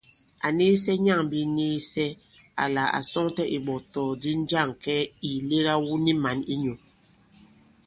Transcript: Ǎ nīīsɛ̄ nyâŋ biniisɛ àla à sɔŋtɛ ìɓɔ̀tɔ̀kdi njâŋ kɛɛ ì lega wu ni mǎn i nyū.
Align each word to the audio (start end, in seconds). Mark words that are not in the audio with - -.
Ǎ 0.45 0.49
nīīsɛ̄ 0.57 0.95
nyâŋ 1.05 1.21
biniisɛ 1.31 2.05
àla 2.63 2.83
à 2.97 2.99
sɔŋtɛ 3.09 3.43
ìɓɔ̀tɔ̀kdi 3.57 4.31
njâŋ 4.43 4.69
kɛɛ 4.83 5.03
ì 5.29 5.31
lega 5.49 5.73
wu 5.85 5.93
ni 6.03 6.11
mǎn 6.23 6.37
i 6.53 6.55
nyū. 6.63 6.73